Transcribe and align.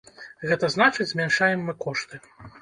Гэта 0.51 0.69
значыць, 0.75 1.07
змяншаем 1.11 1.59
мы 1.69 1.77
кошты. 1.85 2.23